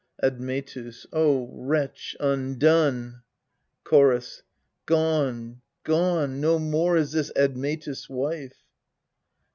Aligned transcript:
Admetus. 0.23 1.05
O 1.13 1.51
wretch 1.53 2.15
undone! 2.19 3.21
Chorus. 3.83 4.41
Gone 4.87 5.61
gone! 5.83 6.41
No 6.41 6.57
more 6.57 6.97
is 6.97 7.11
this 7.11 7.31
Admetus' 7.35 8.09
wife 8.09 8.63